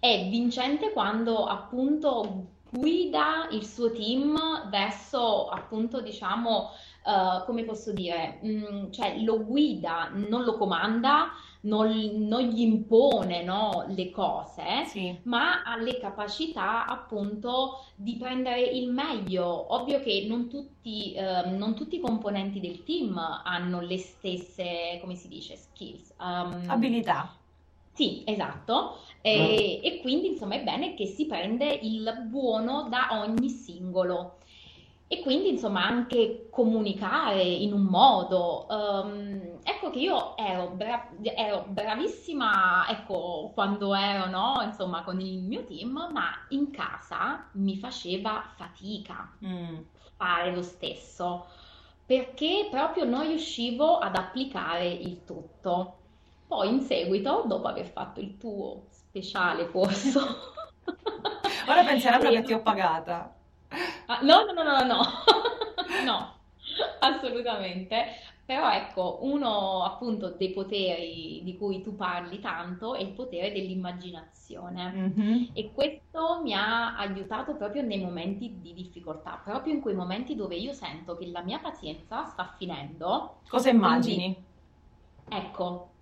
[0.00, 6.70] è vincente quando appunto guida il suo team verso, appunto, diciamo,
[7.06, 11.30] eh, come posso dire, mm, cioè lo guida, non lo comanda,
[11.62, 11.88] non,
[12.26, 18.90] non gli impone, no, le cose, Sì, ma ha le capacità, appunto di prendere il
[18.90, 19.74] meglio.
[19.74, 25.14] Ovvio che non tutti, ehm, non tutti i componenti del team hanno le stesse, come
[25.14, 26.12] si dice, skills.
[26.18, 27.34] Um, abilità.
[27.94, 28.98] Sì, esatto.
[29.20, 34.38] E, e quindi insomma è bene che si prende il buono da ogni singolo.
[35.06, 38.66] E quindi insomma anche comunicare in un modo.
[38.68, 45.42] ehm, ecco che io ero, bra- ero bravissima, ecco, quando ero, no, insomma, con il
[45.44, 49.84] mio team, ma in casa mi faceva fatica Mm.
[50.16, 51.46] fare lo stesso,
[52.04, 56.03] perché proprio non riuscivo ad applicare il tutto.
[56.54, 60.20] Poi in seguito, dopo aver fatto il tuo speciale corso,
[61.66, 63.36] Ora penseranno che ti ho pagata.
[64.08, 65.02] Ah, no, no, no, no, no,
[66.04, 66.42] no,
[67.00, 68.06] Assolutamente,
[68.44, 74.92] però ecco, uno appunto dei poteri di cui tu parli tanto è il potere dell'immaginazione
[74.92, 75.48] Mhm.
[75.52, 80.56] e questo mi ha aiutato proprio nei momenti di difficoltà, proprio in quei momenti dove
[80.56, 84.36] io sento che la mia pazienza sta finendo Cosa e quindi immagini?
[85.28, 85.93] ecco,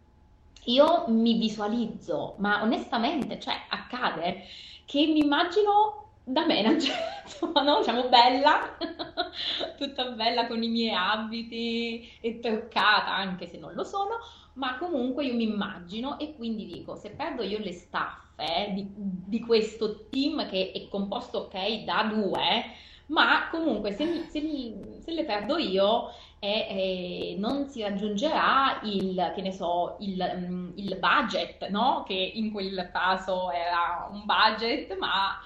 [0.64, 4.44] io mi visualizzo, ma onestamente, cioè accade
[4.85, 6.94] che mi immagino da manager,
[7.25, 7.79] insomma, no?
[7.79, 8.77] Diciamo bella,
[9.77, 14.18] tutta bella con i miei abiti e truccata, anche se non lo sono,
[14.55, 19.40] ma comunque io mi immagino e quindi dico, se perdo io le staffe di, di
[19.40, 22.64] questo team che è composto, ok, da due,
[23.12, 28.81] ma comunque se, mi- se mi- se le perdo io e, e non si raggiungerà
[28.85, 30.16] il, che ne so, il,
[30.48, 32.03] mm, il budget, no?
[32.07, 35.38] Che in quel caso era un budget, ma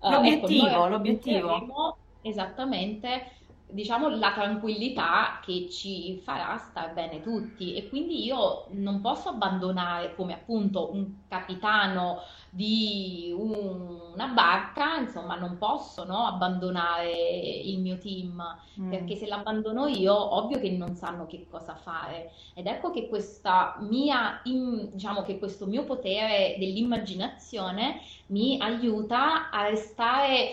[0.00, 1.50] eh, ecco, L'obiettivo, l'obiettivo.
[1.50, 3.41] raggiungeremo esattamente,
[3.72, 7.74] diciamo, la tranquillità che ci farà star bene tutti.
[7.74, 15.36] E quindi io non posso abbandonare come appunto un capitano di un- una barca, insomma,
[15.36, 18.42] non posso, no, abbandonare il mio team,
[18.80, 18.90] Mm.
[18.90, 22.32] perché se l'abbandono io, ovvio che non sanno che cosa fare.
[22.54, 29.68] Ed ecco che questa mia, im- diciamo che questo mio potere dell'immaginazione mi aiuta a
[29.68, 30.52] restare,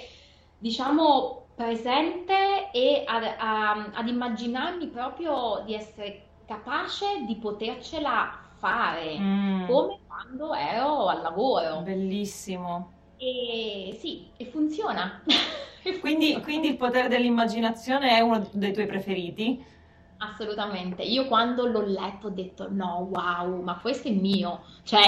[0.58, 9.66] diciamo, presente e ad, a- ad immaginarmi proprio di essere capace di potercela fare, Mm.
[9.68, 11.82] come quando ero al lavoro.
[11.82, 12.94] Bellissimo.
[13.18, 15.24] E sì, e funziona.
[15.84, 16.44] E Quindi, funziona.
[16.44, 19.64] quindi il potere dell'immaginazione è uno dei tuoi preferiti?
[20.22, 21.02] Assolutamente.
[21.04, 24.64] Io quando l'ho letto ho detto no, wow, ma questo è mio.
[24.84, 25.02] Cioè,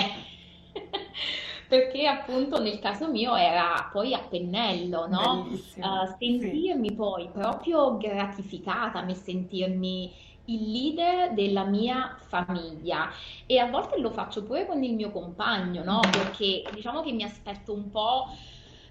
[1.71, 5.47] perché appunto nel caso mio era poi a pennello, no?
[5.47, 6.03] Bellissimo.
[6.03, 6.17] Eh, Sì.
[6.17, 10.13] sentirmi poi proprio gratificata nel sentirmi
[10.45, 13.09] il leader della mia famiglia
[13.45, 16.11] e a volte lo faccio pure con il mio compagno, no?
[16.11, 18.25] Perché diciamo che mi aspetto un po'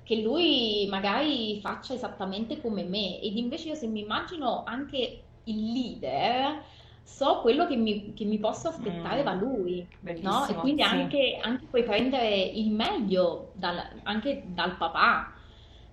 [0.02, 5.72] che lui magari faccia esattamente come me ed invece io se mi immagino anche il
[5.72, 6.62] leader,
[7.10, 9.34] so quello che mi, che mi posso aspettare da Mm.
[9.34, 9.88] lui,
[10.20, 10.46] no?
[10.46, 10.82] E quindi sì.
[10.82, 15.34] anche, anche puoi prendere il meglio dal- anche dal papà.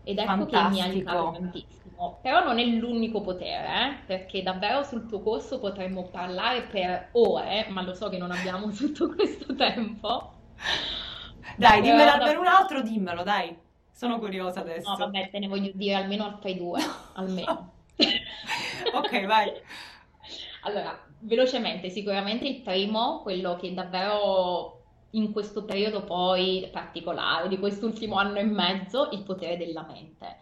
[0.04, 1.30] Ed ecco che mi ha aiutato Fantastico.
[1.30, 2.20] tantissimo.
[2.22, 3.68] Però non è l'unico potere,
[4.02, 8.32] eh, perché davvero sul tuo corso potremmo parlare per ore, ma lo so che non
[8.32, 10.34] abbiamo tutto questo tempo.
[11.58, 13.56] Dai, dimmelo Però almeno un altro, dimmelo, dai.
[13.92, 14.98] Sono curiosa No, adesso.
[14.98, 16.82] vabbè, te ne voglio dire almeno altri due,
[17.14, 17.74] almeno.
[18.94, 19.52] Ok, vai.
[20.62, 28.16] Allora, velocemente, sicuramente il primo, quello che davvero in questo periodo poi particolare, di quest'ultimo
[28.18, 30.40] anno e mezzo, il potere della mente.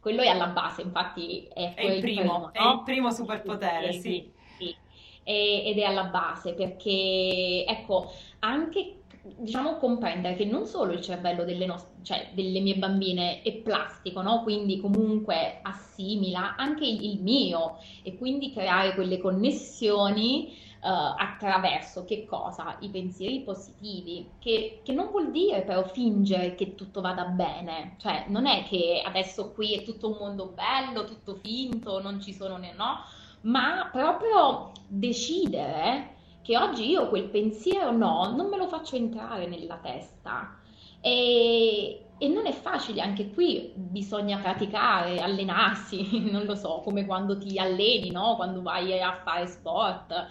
[0.00, 2.82] Quello è alla base, infatti è È il primo, primo, è il no?
[2.82, 4.32] primo superpotere, sì, sì.
[4.56, 4.76] sì.
[5.22, 11.44] E- ed è alla base perché, ecco, anche diciamo comprendere che non solo il cervello
[11.44, 14.42] delle, nos- cioè, delle mie bambine è plastico, no?
[14.42, 20.52] Quindi comunque assimila anche il mio e quindi creare quelle connessioni
[20.82, 22.78] eh, attraverso che cosa?
[22.80, 28.24] I pensieri positivi, che, che non vuol dire però fingere che tutto vada bene, cioè
[28.28, 32.56] non è che adesso qui è tutto un mondo bello, tutto finto, non ci sono
[32.56, 33.04] né no,
[33.42, 39.76] ma proprio decidere che oggi io quel pensiero no, non me lo faccio entrare nella
[39.76, 40.58] testa.
[41.00, 47.38] E, e non è facile, anche qui bisogna praticare, allenarsi, non lo so, come quando
[47.38, 48.36] ti alleni, no?
[48.36, 50.28] Quando vai a fare sport.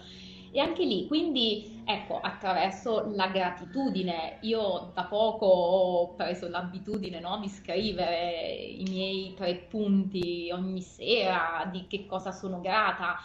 [0.52, 7.38] E anche lì, quindi ecco, attraverso la gratitudine, io da poco ho preso l'abitudine, no,
[7.38, 13.16] di scrivere i miei tre punti ogni sera, di che cosa sono grata.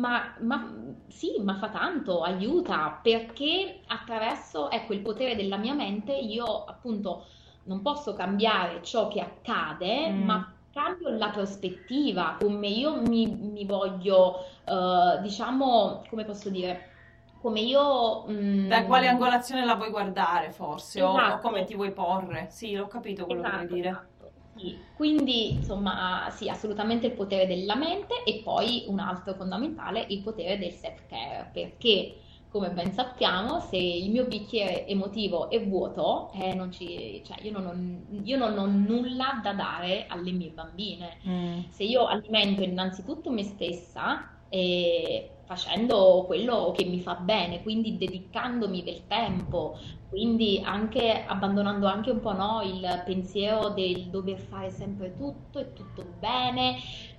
[0.00, 0.72] Ma, ma
[1.08, 7.26] sì, ma fa tanto, aiuta, perché attraverso, ecco, il potere della mia mente io appunto
[7.64, 10.22] non posso cambiare ciò che accade, Mm.
[10.22, 16.88] ma cambio la prospettiva, come io mi, mi voglio, eh, diciamo, come posso dire,
[17.40, 18.38] come io...
[18.62, 22.48] Da quale mm, angolazione la vuoi guardare, forse, o, o come ti esatto, vuoi porre?
[22.50, 23.88] Sì, ho capito quello che vuoi Esatto, dire.
[23.88, 24.09] esatto.
[24.60, 24.88] Sì.
[24.92, 30.58] Quindi, insomma, sì, assolutamente il potere della mente e poi un altro fondamentale, il potere
[30.58, 32.16] del self-care, perché,
[32.48, 37.52] come ben sappiamo, se il mio bicchiere emotivo è vuoto, eh, non ci- cioè, io
[37.52, 41.18] non ho, io non ho nulla da dare alle mie bambine.
[41.26, 41.60] Mm.
[41.70, 48.84] Se io alimento innanzitutto me stessa, eh, facendo quello che mi fa bene, quindi dedicandomi
[48.84, 49.76] del tempo,
[50.08, 55.72] quindi anche abbandonando anche un po' no, il pensiero del dover fare sempre tutto e
[55.72, 56.76] tutto bene,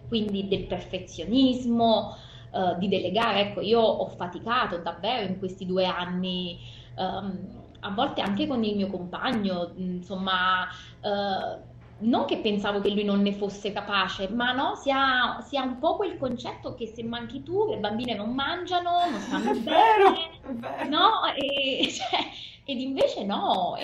[0.07, 2.15] quindi del perfezionismo,
[2.51, 3.49] uh, di delegare.
[3.49, 6.57] Ecco, io ho faticato davvero in questi due anni.
[6.95, 10.67] Um, a volte anche con il mio compagno, insomma,
[11.01, 11.70] uh,
[12.01, 15.63] non che pensavo che lui non ne fosse capace, ma no, si ha, si ha,
[15.63, 19.63] un po' quel concetto che se manchi tu, le bambine non mangiano, non stanno bene,
[19.63, 20.89] vero, vero.
[20.89, 21.25] no?
[21.35, 22.19] E, cioè,
[22.65, 23.75] ed invece no,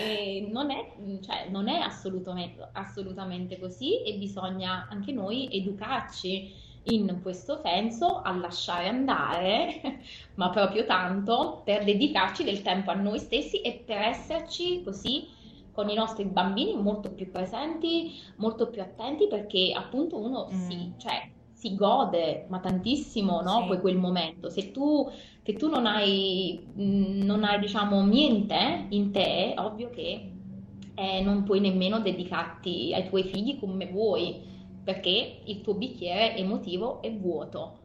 [0.49, 7.59] non è, cioè, non è assolutamente, assolutamente così e bisogna anche noi educarci in questo
[7.61, 9.81] senso a lasciare andare,
[10.35, 15.35] ma proprio tanto per dedicarci del tempo a noi stessi e per esserci così
[15.77, 20.67] con i nostri bambini molto più presenti, molto più attenti perché appunto uno mm.
[20.67, 23.59] si, cioè, si gode ma tantissimo no?
[23.61, 23.67] Sì.
[23.67, 24.49] Poi quel momento.
[24.49, 25.07] Se tu,
[25.43, 30.31] se tu non hai, mm, non hai diciamo niente in te, ovvio che
[30.95, 34.41] eh, non puoi nemmeno dedicarti ai tuoi figli come vuoi
[34.83, 37.77] perché il tuo bicchiere emotivo è vuoto.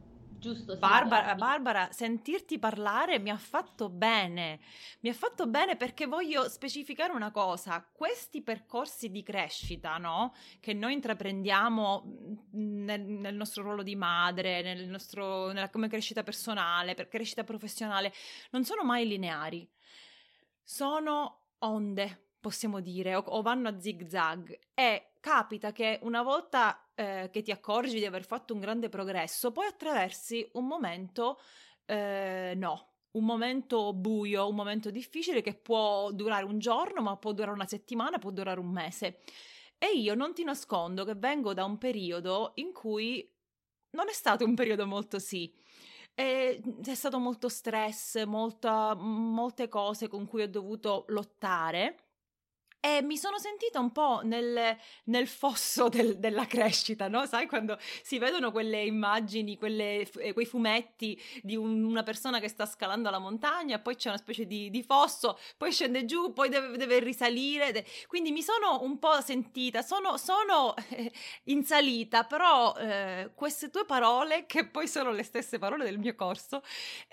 [0.42, 4.58] Giusto, Barbara, Barbara, sentirti parlare mi ha fatto bene,
[5.02, 10.34] mi ha fatto bene perché voglio specificare una cosa, questi percorsi di crescita, no?
[10.58, 12.02] Che noi intraprendiamo
[12.56, 17.44] mm, nel, nel nostro ruolo di madre, nel nostro, nella, come crescita personale, per crescita
[17.44, 18.12] professionale,
[18.50, 19.70] non sono mai lineari,
[20.60, 26.90] sono onde, possiamo dire, o, o vanno a zig zag e capita che una volta
[26.94, 31.38] eh, che ti accorgi di aver fatto un grande progresso, poi attraversi un momento
[31.86, 37.32] eh, no, un momento buio, un momento difficile che può durare un giorno, ma può
[37.32, 39.20] durare una settimana, può durare un mese.
[39.78, 43.28] E io non ti nascondo che vengo da un periodo in cui
[43.90, 45.52] non è stato un periodo molto sì.
[46.14, 52.01] E è stato molto stress, molta, molte cose con cui ho dovuto lottare
[52.84, 57.24] e mi sono sentita un po' nel, nel fosso del, della crescita, no?
[57.26, 62.48] Sai quando si vedono quelle immagini, quelle, eh, quei fumetti di un, una persona che
[62.48, 66.48] sta scalando la montagna, poi c'è una specie di, di fosso, poi scende giù, poi
[66.48, 67.86] deve, deve risalire.
[68.08, 71.12] Quindi mi sono un po' sentita, sono, sono eh,
[71.44, 76.16] in salita, però eh, queste tue parole, che poi sono le stesse parole del mio
[76.16, 76.64] corso,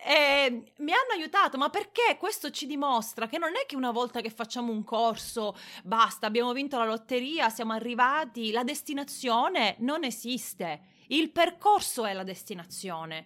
[0.03, 4.19] eh, mi hanno aiutato, ma perché questo ci dimostra che non è che una volta
[4.19, 10.81] che facciamo un corso basta, abbiamo vinto la lotteria, siamo arrivati, la destinazione non esiste,
[11.07, 13.25] il percorso è la destinazione.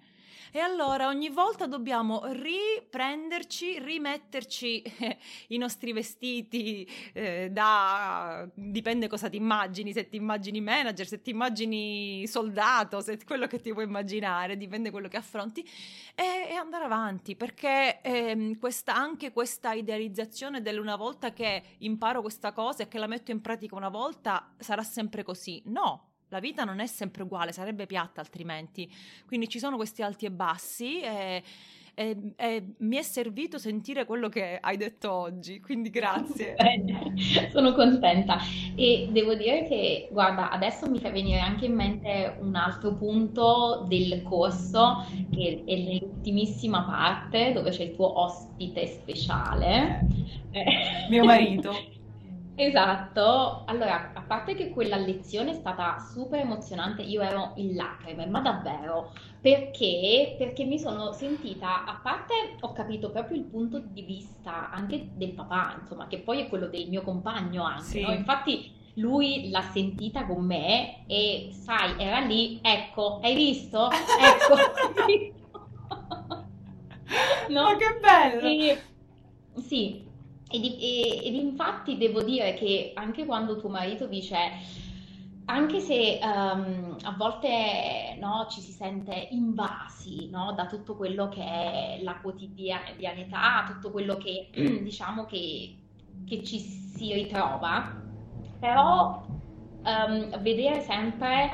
[0.56, 4.84] E allora ogni volta dobbiamo riprenderci, rimetterci
[5.50, 8.48] i nostri vestiti eh, da...
[8.54, 13.62] dipende cosa ti immagini, se ti immagini manager, se ti immagini soldato, se quello che
[13.62, 15.68] ti puoi immaginare, dipende quello che affronti,
[16.14, 22.52] e, e andare avanti, perché eh, questa, anche questa idealizzazione dell'una volta che imparo questa
[22.52, 25.64] cosa e che la metto in pratica una volta sarà sempre così.
[25.66, 28.92] No, la vita non è sempre uguale, sarebbe piatta altrimenti.
[29.28, 31.44] Quindi ci sono questi alti e bassi e,
[31.94, 36.56] e, e mi è servito sentire quello che hai detto oggi, quindi grazie.
[36.58, 37.14] Bene,
[37.54, 38.40] sono contenta
[38.76, 43.86] e devo dire che, guarda, adesso mi fa venire anche in mente un altro punto
[43.88, 50.08] del corso che è nell'ultimissima parte dove c'è il tuo ospite speciale.
[51.10, 51.92] Mio marito.
[52.56, 58.28] Esatto, allora a parte che quella lezione è stata super emozionante, io ero in lacrime,
[58.28, 60.36] ma davvero, perché?
[60.38, 65.32] Perché mi sono sentita, a parte ho capito proprio il punto di vista anche del
[65.32, 68.02] papà, insomma, che poi è quello del mio compagno anche, sì.
[68.02, 68.12] no?
[68.12, 73.90] Infatti lui l'ha sentita con me e sai, era lì, ecco, hai visto?
[73.90, 74.56] Ecco,
[77.50, 77.64] no?
[77.64, 78.48] Ma che bello!
[78.48, 78.82] E,
[79.60, 80.12] sì,
[80.54, 84.38] ed, ed, infatti devo dire che anche quando tuo marito dice,
[85.46, 91.44] anche se um, a volte no, ci si sente invasi no, da tutto quello che
[91.44, 95.76] è la quotidianità, tutto quello che diciamo che,
[96.28, 98.00] che ci si ritrova,
[98.60, 99.26] però
[99.84, 101.50] um, vedere sempre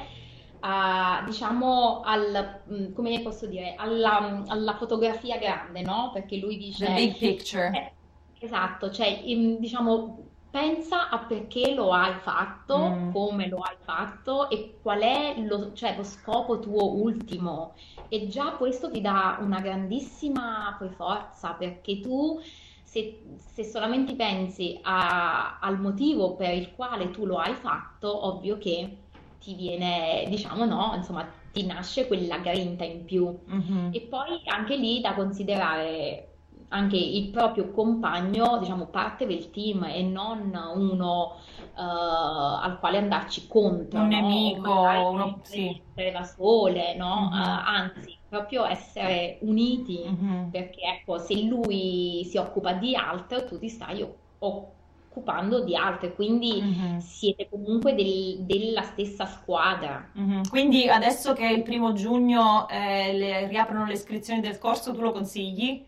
[0.59, 6.11] a, diciamo, al, mm, come posso dire, alla, alla, fotografia grande, no?
[6.13, 6.85] Perché lui dice...
[6.85, 7.71] The big picture.
[7.73, 7.91] Eh,
[8.39, 9.21] Esatto, cioè
[9.59, 13.11] diciamo pensa a perché lo hai fatto, mm.
[13.11, 17.75] come lo hai fatto e qual è lo, cioè, lo, scopo tuo ultimo.
[18.07, 22.39] E già questo ti dà una grandissima poi forza perché tu
[22.83, 28.57] se, se solamente pensi a, al motivo per il quale tu lo hai fatto, ovvio
[28.57, 28.97] che
[29.39, 33.37] ti viene, diciamo no, insomma ti nasce quella grinta in più.
[33.45, 33.89] Mhm.
[33.91, 36.28] E poi anche lì da considerare
[36.69, 43.47] anche il proprio compagno, diciamo, parte del team e non uno eh, al quale andarci
[43.47, 44.21] contro, Un no?
[44.21, 44.71] Nemico,
[45.11, 45.39] uno...
[45.43, 45.81] Sì.
[46.11, 47.29] da sole, no?
[47.33, 47.43] Eh, Mhm.
[47.65, 50.49] anzi, proprio essere uniti, Mhm.
[50.51, 54.05] perché ecco, se lui si occupa di altro, tu ti stai
[54.39, 56.99] occupando di altro, quindi Mhm.
[56.99, 60.09] siete comunque del- della stessa squadra.
[60.13, 60.47] Mhm.
[60.49, 65.11] Quindi adesso che il primo giugno eh, le- riaprono le iscrizioni del corso, tu lo
[65.11, 65.87] consigli?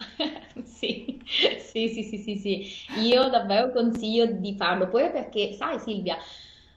[0.64, 1.22] Sì,
[1.58, 2.66] sì, sì, sì, sì, sì.
[3.00, 6.16] Io davvero consiglio di farlo, pure perché, sai Silvia,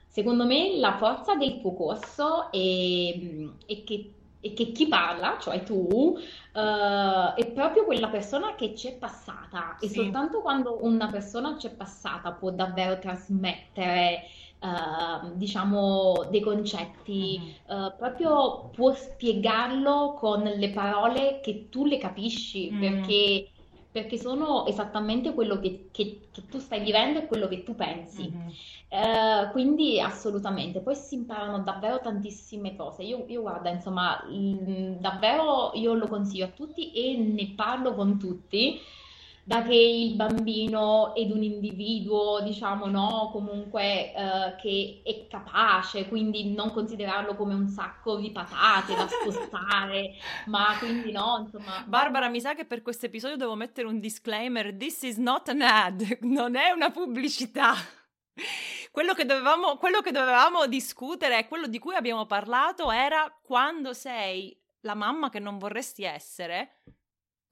[0.08, 2.58] secondo me la forza del tuo corso è,
[3.66, 6.18] è che, è che chi parla, cioè tu,
[6.54, 9.94] eh, è proprio quella persona che c'è passata e Sì.
[9.94, 14.24] soltanto quando una persona c'è passata può davvero trasmettere,
[14.64, 17.56] eh, diciamo, dei concetti Mhm.
[17.68, 22.80] eh, proprio può spiegarlo con le parole che tu le capisci, Mm.
[22.80, 23.52] perché,
[23.92, 28.42] perché sono esattamente quello che, che- che tu stai vivendo e quello che tu pensi.
[28.90, 33.04] Eh, quindi assolutamente, poi si imparano davvero tantissime cose.
[33.04, 38.18] Io, io guarda, insomma, mm, davvero io lo consiglio a tutti e ne parlo con
[38.20, 38.80] tutti,
[39.46, 46.54] da che il bambino ed un individuo, diciamo, no, comunque eh, che è capace, quindi
[46.54, 50.14] non considerarlo come un sacco di patate da spostare,
[50.48, 54.74] ma quindi no, insomma, Barbara, mi sa che per questo episodio devo mettere un disclaimer.
[54.78, 57.74] This is not an ad, non è una pubblicità.
[58.92, 63.92] Quello che dovevamo, quello che dovevamo discutere e quello di cui abbiamo parlato era quando
[63.94, 66.82] sei la mamma che non vorresti essere,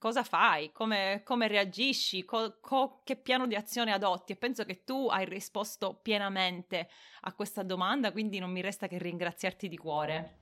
[0.02, 0.72] cosa fai?
[0.72, 2.24] Come, come reagisci?
[2.24, 4.32] Co- co- che piano di azione adotti?
[4.32, 6.88] E penso che tu hai risposto pienamente
[7.20, 10.38] a questa domanda, quindi non mi resta che ringraziarti di cuore.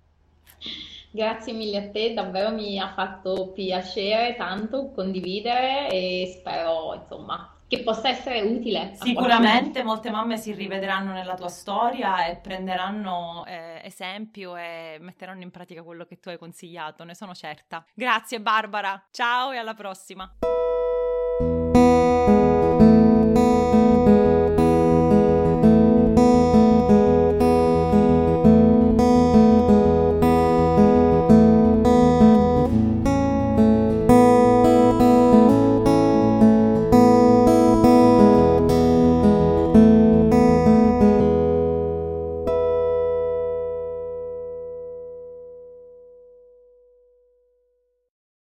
[1.10, 7.84] Grazie mille a te, davvero mi ha fatto piacere tanto condividere e spero, insomma, che
[7.84, 8.94] possa essere utile.
[8.94, 15.52] Sicuramente molte mamme si rivedranno nella tua storia e prenderanno eh, esempio e metteranno in
[15.52, 17.84] pratica quello che tu hai consigliato, ne sono certa.
[17.94, 20.28] Grazie Barbara, ciao e alla prossima.